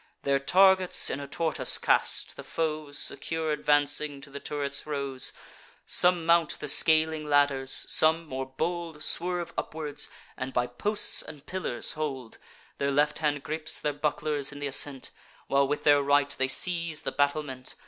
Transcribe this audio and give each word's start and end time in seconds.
Their 0.23 0.39
targets 0.39 1.11
in 1.11 1.19
a 1.19 1.27
tortoise 1.27 1.77
cast, 1.77 2.35
the 2.35 2.41
foes, 2.43 2.97
Secure 2.97 3.51
advancing, 3.51 4.19
to 4.21 4.31
the 4.31 4.39
turrets 4.39 4.87
rose: 4.87 5.31
Some 5.85 6.25
mount 6.25 6.59
the 6.59 6.67
scaling 6.67 7.29
ladders; 7.29 7.85
some, 7.87 8.25
more 8.25 8.47
bold, 8.47 9.03
Swerve 9.03 9.53
upwards, 9.59 10.09
and 10.35 10.53
by 10.53 10.65
posts 10.65 11.21
and 11.21 11.45
pillars 11.45 11.91
hold; 11.91 12.39
Their 12.79 12.89
left 12.89 13.19
hand 13.19 13.43
gripes 13.43 13.79
their 13.79 13.93
bucklers 13.93 14.51
in 14.51 14.59
th' 14.59 14.63
ascent, 14.69 15.11
While 15.45 15.67
with 15.67 15.83
their 15.83 16.01
right 16.01 16.35
they 16.39 16.47
seize 16.47 17.03
the 17.03 17.11
battlement. 17.11 17.75